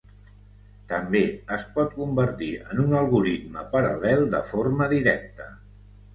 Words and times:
També 0.93 1.19
es 1.57 1.65
pot 1.75 1.93
convertir 1.97 2.49
en 2.73 2.81
un 2.85 2.97
algoritme 3.01 3.67
paral·lel 3.77 4.27
de 4.35 4.43
forma 4.51 4.91
directa. 4.97 5.49